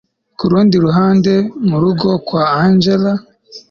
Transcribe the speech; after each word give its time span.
kurundi 0.39 0.75
ruhande 0.85 1.33
murugo 1.67 2.09
kwa 2.27 2.43
angella 2.63 3.13